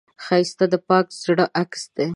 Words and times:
ښایست 0.25 0.59
د 0.73 0.75
پاک 0.87 1.07
زړه 1.23 1.45
عکس 1.61 1.81
دی 1.95 2.07